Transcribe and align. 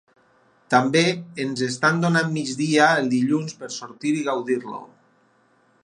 També 0.73 1.03
ens 1.43 1.61
estan 1.67 2.01
donant 2.05 2.33
mig 2.39 2.55
dia 2.63 2.87
el 3.03 3.13
dilluns 3.13 3.61
per 3.61 3.71
sortir 3.79 4.15
i 4.23 4.25
gaudir-lo. 4.31 4.85